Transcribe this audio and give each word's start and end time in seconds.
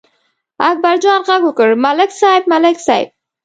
اکبرجان 0.69 1.19
غږ 1.27 1.41
وکړ: 1.45 1.69
ملک 1.85 2.09
صاحب، 2.19 2.43
ملک 2.51 2.77
صاحب! 2.87 3.09